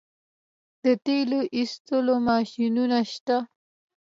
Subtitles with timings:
[0.83, 3.37] د تیلو ایستلو ماشینونه شته